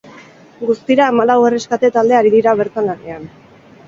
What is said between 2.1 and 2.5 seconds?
ari